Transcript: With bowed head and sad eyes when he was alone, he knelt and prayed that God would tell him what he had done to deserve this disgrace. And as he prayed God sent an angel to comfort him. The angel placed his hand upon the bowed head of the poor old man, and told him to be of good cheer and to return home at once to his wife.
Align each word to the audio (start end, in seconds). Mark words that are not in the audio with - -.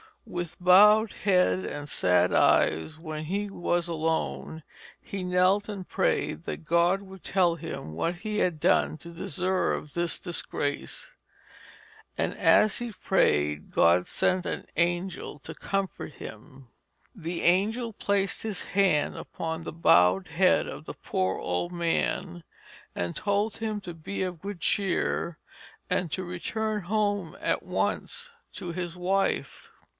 With 0.25 0.55
bowed 0.59 1.11
head 1.13 1.59
and 1.65 1.87
sad 1.89 2.33
eyes 2.33 2.97
when 2.97 3.25
he 3.25 3.49
was 3.49 3.87
alone, 3.87 4.63
he 4.99 5.23
knelt 5.23 5.67
and 5.67 5.87
prayed 5.87 6.45
that 6.45 6.65
God 6.65 7.01
would 7.01 7.23
tell 7.23 7.55
him 7.55 7.93
what 7.93 8.17
he 8.17 8.37
had 8.37 8.59
done 8.59 8.97
to 8.99 9.09
deserve 9.09 9.93
this 9.93 10.17
disgrace. 10.19 11.11
And 12.17 12.35
as 12.35 12.77
he 12.77 12.91
prayed 12.93 13.71
God 13.71 14.07
sent 14.07 14.45
an 14.45 14.65
angel 14.75 15.37
to 15.39 15.53
comfort 15.53 16.13
him. 16.15 16.69
The 17.13 17.41
angel 17.41 17.91
placed 17.93 18.41
his 18.43 18.63
hand 18.63 19.15
upon 19.17 19.61
the 19.63 19.73
bowed 19.73 20.29
head 20.29 20.67
of 20.67 20.85
the 20.85 20.93
poor 20.93 21.37
old 21.37 21.71
man, 21.71 22.43
and 22.95 23.15
told 23.15 23.57
him 23.57 23.81
to 23.81 23.93
be 23.93 24.23
of 24.23 24.41
good 24.41 24.61
cheer 24.61 25.39
and 25.89 26.11
to 26.11 26.23
return 26.23 26.83
home 26.83 27.35
at 27.39 27.61
once 27.63 28.29
to 28.53 28.71
his 28.71 28.95
wife. 28.95 29.71